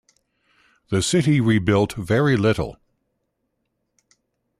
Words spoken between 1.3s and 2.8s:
rebuilt very little.